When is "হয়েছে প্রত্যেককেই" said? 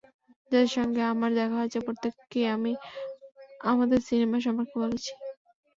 1.59-2.47